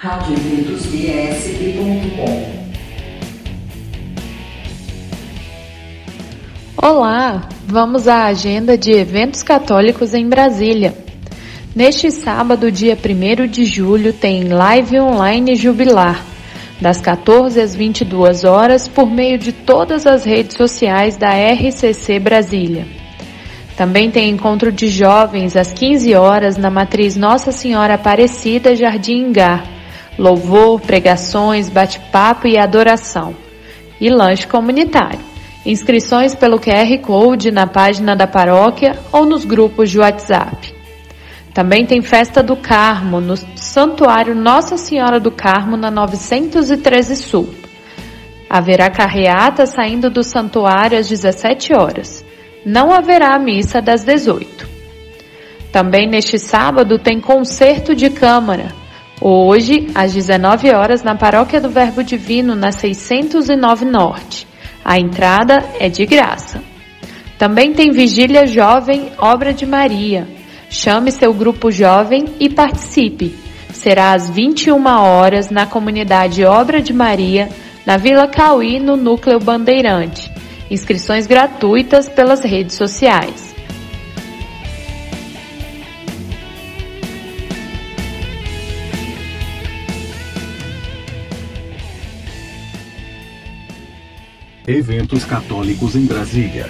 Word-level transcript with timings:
radioeventos.bsb.com 0.00 2.58
Olá, 6.80 7.48
vamos 7.66 8.06
à 8.06 8.26
agenda 8.26 8.78
de 8.78 8.92
eventos 8.92 9.42
católicos 9.42 10.14
em 10.14 10.28
Brasília. 10.28 10.94
Neste 11.74 12.12
sábado, 12.12 12.70
dia 12.70 12.96
1 12.96 13.48
de 13.48 13.64
julho, 13.64 14.12
tem 14.12 14.44
live 14.44 15.00
online 15.00 15.56
jubilar, 15.56 16.24
das 16.80 17.00
14 17.00 17.60
às 17.60 17.74
22 17.74 18.44
horas, 18.44 18.86
por 18.86 19.10
meio 19.10 19.36
de 19.36 19.50
todas 19.50 20.06
as 20.06 20.24
redes 20.24 20.56
sociais 20.56 21.16
da 21.16 21.32
RCC 21.32 22.20
Brasília. 22.20 22.86
Também 23.76 24.12
tem 24.12 24.30
encontro 24.30 24.70
de 24.70 24.86
jovens 24.86 25.56
às 25.56 25.72
15 25.72 26.14
horas 26.14 26.56
na 26.56 26.70
matriz 26.70 27.16
Nossa 27.16 27.50
Senhora 27.50 27.94
Aparecida 27.94 28.76
Jardim 28.76 29.24
Engar. 29.24 29.77
Louvor, 30.18 30.80
pregações, 30.80 31.68
bate-papo 31.68 32.48
e 32.48 32.58
adoração. 32.58 33.36
E 34.00 34.10
lanche 34.10 34.46
comunitário. 34.46 35.20
Inscrições 35.64 36.34
pelo 36.34 36.58
QR 36.58 36.98
Code 37.00 37.50
na 37.50 37.66
página 37.66 38.16
da 38.16 38.26
paróquia 38.26 38.98
ou 39.12 39.24
nos 39.24 39.44
grupos 39.44 39.90
de 39.90 39.98
WhatsApp. 39.98 40.74
Também 41.54 41.84
tem 41.86 42.02
festa 42.02 42.42
do 42.42 42.56
Carmo 42.56 43.20
no 43.20 43.36
Santuário 43.56 44.34
Nossa 44.34 44.76
Senhora 44.76 45.18
do 45.18 45.30
Carmo 45.30 45.76
na 45.76 45.90
913 45.90 47.16
Sul. 47.16 47.48
Haverá 48.48 48.88
carreata 48.88 49.66
saindo 49.66 50.08
do 50.08 50.22
santuário 50.22 50.98
às 50.98 51.08
17 51.08 51.74
horas. 51.74 52.24
Não 52.64 52.92
haverá 52.92 53.38
missa 53.38 53.82
das 53.82 54.04
18. 54.04 54.68
Também 55.70 56.08
neste 56.08 56.38
sábado 56.38 56.98
tem 56.98 57.20
concerto 57.20 57.94
de 57.94 58.08
câmara. 58.08 58.77
Hoje, 59.20 59.88
às 59.94 60.12
19 60.12 60.70
horas, 60.70 61.02
na 61.02 61.14
Paróquia 61.16 61.60
do 61.60 61.68
Verbo 61.68 62.04
Divino, 62.04 62.54
na 62.54 62.70
609 62.70 63.84
Norte. 63.84 64.46
A 64.84 64.98
entrada 64.98 65.64
é 65.80 65.88
de 65.88 66.06
graça. 66.06 66.62
Também 67.36 67.72
tem 67.72 67.90
Vigília 67.90 68.46
Jovem 68.46 69.10
Obra 69.18 69.52
de 69.52 69.66
Maria. 69.66 70.26
Chame 70.70 71.10
seu 71.10 71.34
grupo 71.34 71.70
jovem 71.70 72.26
e 72.38 72.48
participe. 72.48 73.34
Será 73.72 74.12
às 74.12 74.30
21 74.30 74.86
horas 74.86 75.50
na 75.50 75.66
comunidade 75.66 76.44
Obra 76.44 76.80
de 76.80 76.92
Maria, 76.92 77.48
na 77.84 77.96
Vila 77.96 78.28
Cauí, 78.28 78.78
no 78.78 78.96
Núcleo 78.96 79.38
Bandeirante. 79.40 80.30
Inscrições 80.70 81.26
gratuitas 81.26 82.08
pelas 82.08 82.44
redes 82.44 82.76
sociais. 82.76 83.47
Eventos 94.68 95.24
católicos 95.24 95.96
em 95.96 96.04
Brasília. 96.04 96.68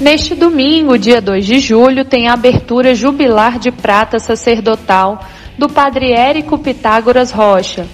Neste 0.00 0.34
domingo, 0.34 0.98
dia 0.98 1.20
2 1.20 1.46
de 1.46 1.60
julho, 1.60 2.04
tem 2.04 2.26
a 2.26 2.32
abertura 2.32 2.92
jubilar 2.92 3.60
de 3.60 3.70
prata 3.70 4.18
sacerdotal 4.18 5.24
do 5.56 5.68
Padre 5.68 6.10
Érico 6.12 6.58
Pitágoras 6.58 7.30
Rocha, 7.30 7.86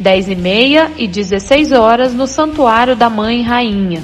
10 0.00 0.30
e 0.30 0.34
meia 0.34 0.90
e 0.96 1.06
16 1.06 1.70
horas 1.70 2.12
no 2.12 2.26
Santuário 2.26 2.96
da 2.96 3.08
Mãe 3.08 3.40
Rainha. 3.40 4.02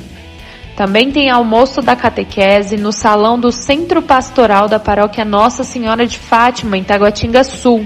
Também 0.77 1.11
tem 1.11 1.29
almoço 1.31 1.83
da 1.83 1.97
catequese 1.97 2.77
no 2.77 2.93
salão 2.93 3.41
do 3.41 3.51
Centro 3.51 4.01
Pastoral 4.01 4.69
da 4.69 4.79
Paróquia 4.79 5.25
Nossa 5.25 5.65
Senhora 5.65 6.07
de 6.07 6.17
Fátima, 6.17 6.79
em 6.79 6.85
Taguatinga 6.85 7.43
Sul 7.43 7.85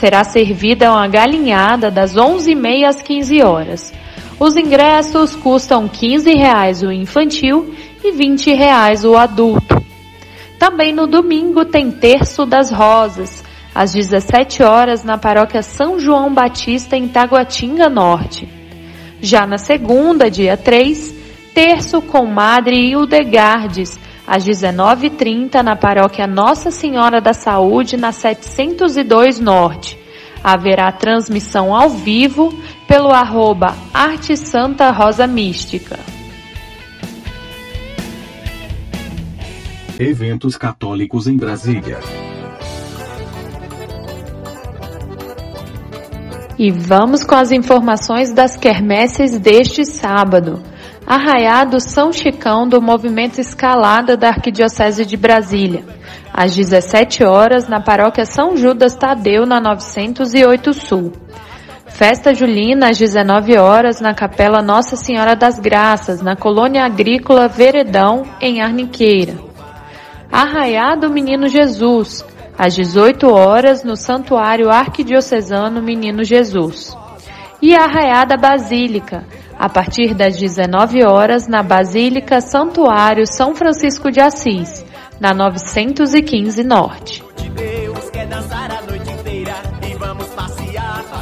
será 0.00 0.24
servida 0.24 0.90
uma 0.90 1.06
galinhada 1.06 1.90
das 1.90 2.14
11h30 2.14 2.84
às 2.86 3.02
15 3.02 3.42
horas. 3.42 3.92
Os 4.38 4.56
ingressos 4.56 5.36
custam 5.36 5.86
15 5.86 6.32
reais 6.32 6.82
o 6.82 6.90
infantil 6.90 7.74
e 8.02 8.10
20 8.10 8.54
reais 8.54 9.04
o 9.04 9.14
adulto. 9.14 9.78
Também 10.58 10.90
no 10.90 11.06
domingo 11.06 11.66
tem 11.66 11.90
Terço 11.90 12.46
das 12.46 12.70
Rosas, 12.70 13.44
às 13.74 13.92
17 13.92 14.62
horas 14.62 15.04
na 15.04 15.18
paróquia 15.18 15.62
São 15.62 16.00
João 16.00 16.32
Batista 16.32 16.96
em 16.96 17.06
Taguatinga 17.06 17.90
Norte. 17.90 18.48
Já 19.20 19.46
na 19.46 19.58
segunda, 19.58 20.30
dia 20.30 20.56
3, 20.56 21.14
Terço 21.52 22.00
com 22.00 22.24
Madre 22.24 22.90
Hildegardes, 22.90 23.98
às 24.30 24.44
19h30 24.44 25.60
na 25.60 25.74
paróquia 25.74 26.24
Nossa 26.24 26.70
Senhora 26.70 27.20
da 27.20 27.32
Saúde, 27.32 27.96
na 27.96 28.12
702 28.12 29.40
Norte. 29.40 29.98
Haverá 30.42 30.92
transmissão 30.92 31.74
ao 31.74 31.90
vivo 31.90 32.54
pelo 32.86 33.10
arroba 33.10 33.74
Arte 33.92 34.36
Santa 34.36 34.92
Rosa 34.92 35.26
Mística. 35.26 35.98
Eventos 39.98 40.56
católicos 40.56 41.26
em 41.26 41.36
Brasília. 41.36 41.98
E 46.56 46.70
vamos 46.70 47.24
com 47.24 47.34
as 47.34 47.50
informações 47.50 48.32
das 48.32 48.56
quermesses 48.56 49.36
deste 49.40 49.84
sábado. 49.84 50.69
Arraiado 51.10 51.80
São 51.80 52.12
Chicão 52.12 52.68
do 52.68 52.80
Movimento 52.80 53.40
Escalada 53.40 54.16
da 54.16 54.28
Arquidiocese 54.28 55.04
de 55.04 55.16
Brasília, 55.16 55.84
às 56.32 56.54
17 56.54 57.24
horas 57.24 57.66
na 57.66 57.80
Paróquia 57.80 58.24
São 58.24 58.56
Judas 58.56 58.94
Tadeu, 58.94 59.44
na 59.44 59.60
908 59.60 60.72
Sul. 60.72 61.10
Festa 61.88 62.32
Julina 62.32 62.90
às 62.90 62.98
19 62.98 63.58
horas 63.58 64.00
na 64.00 64.14
Capela 64.14 64.62
Nossa 64.62 64.94
Senhora 64.94 65.34
das 65.34 65.58
Graças, 65.58 66.22
na 66.22 66.36
Colônia 66.36 66.84
Agrícola 66.84 67.48
Veredão, 67.48 68.22
em 68.40 68.62
Arniqueira. 68.62 69.34
Arraiado 70.30 71.10
Menino 71.10 71.48
Jesus, 71.48 72.24
às 72.56 72.72
18 72.72 73.28
horas 73.28 73.82
no 73.82 73.96
Santuário 73.96 74.70
Arquidiocesano 74.70 75.82
Menino 75.82 76.22
Jesus. 76.22 76.96
E 77.60 77.74
Arraiada 77.74 78.36
Basílica, 78.36 79.24
a 79.60 79.68
partir 79.68 80.14
das 80.14 80.38
19 80.38 81.04
horas 81.04 81.46
na 81.46 81.62
Basílica 81.62 82.40
Santuário 82.40 83.26
São 83.26 83.54
Francisco 83.54 84.10
de 84.10 84.18
Assis, 84.18 84.86
na 85.20 85.34
915 85.34 86.64
Norte. 86.64 87.22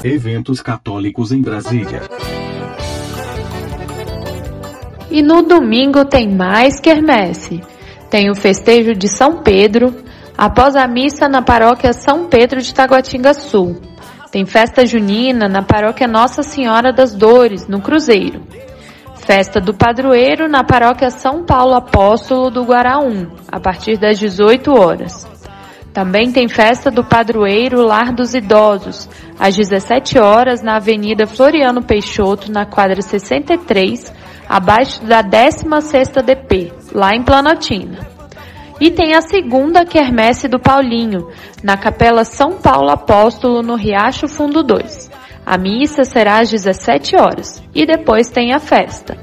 Eventos 0.05 0.63
católicos 0.63 1.33
em 1.33 1.43
Brasília. 1.43 2.03
E 5.11 5.21
no 5.21 5.43
domingo 5.43 6.05
tem 6.05 6.33
mais 6.33 6.79
quermesse. 6.79 7.61
Tem 8.09 8.31
o 8.31 8.37
festejo 8.37 8.95
de 8.95 9.09
São 9.09 9.43
Pedro, 9.43 9.93
após 10.37 10.77
a 10.77 10.87
missa 10.87 11.29
na 11.29 11.43
paróquia 11.43 11.93
São 11.93 12.29
Pedro 12.29 12.63
de 12.63 12.73
Taguatinga 12.73 13.35
Sul. 13.35 13.88
Tem 14.31 14.45
festa 14.45 14.85
junina 14.85 15.49
na 15.49 15.63
paróquia 15.63 16.07
Nossa 16.07 16.43
Senhora 16.43 16.93
das 16.93 17.15
Dores, 17.15 17.67
no 17.67 17.81
Cruzeiro. 17.81 18.43
Festa 19.25 19.59
do 19.59 19.73
Padroeiro 19.73 20.49
na 20.49 20.63
paróquia 20.63 21.11
São 21.11 21.45
Paulo 21.45 21.75
Apóstolo 21.75 22.51
do 22.51 22.63
Guaraum, 22.63 23.27
a 23.51 23.59
partir 23.59 23.97
das 23.97 24.19
18 24.19 24.71
horas. 24.71 25.27
Também 25.95 26.31
tem 26.31 26.47
festa 26.47 26.91
do 26.91 27.03
Padroeiro 27.03 27.81
Lar 27.83 28.13
dos 28.13 28.35
Idosos, 28.35 29.09
às 29.39 29.57
17 29.57 30.19
horas 30.19 30.63
na 30.63 30.77
Avenida 30.77 31.27
Floriano 31.27 31.83
Peixoto, 31.83 32.53
na 32.53 32.67
quadra 32.67 33.01
63, 33.01 34.13
abaixo 34.47 35.03
da 35.05 35.23
16ª 35.23 36.23
DP, 36.23 36.73
lá 36.93 37.15
em 37.15 37.23
Planaltina. 37.23 38.18
E 38.81 38.91
tem 38.91 39.15
a 39.15 39.21
segunda 39.21 39.85
quermesse 39.85 40.47
do 40.47 40.59
Paulinho, 40.59 41.29
na 41.63 41.77
Capela 41.77 42.25
São 42.25 42.53
Paulo 42.53 42.91
Apóstolo, 42.91 43.63
no 43.63 43.75
Riacho 43.75 44.29
Fundo 44.29 44.63
2. 44.63 45.11
A 45.45 45.59
missa 45.59 46.05
será 46.05 46.41
às 46.41 46.51
17 46.51 47.17
horas 47.17 47.63
e 47.75 47.87
depois 47.87 48.29
tem 48.29 48.53
a 48.53 48.61
festa. 48.61 49.17